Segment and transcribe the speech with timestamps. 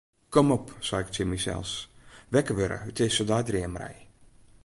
[0.29, 1.71] Kom op, sei ik tsjin mysels,
[2.33, 3.99] wekker wurde út dizze deidreamerij.